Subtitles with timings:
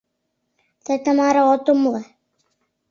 [0.85, 2.01] —Тый, Тамара, от умыло.